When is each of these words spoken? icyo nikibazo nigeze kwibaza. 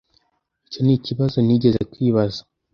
icyo 0.67 0.79
nikibazo 0.83 1.37
nigeze 1.45 1.81
kwibaza. 1.91 2.41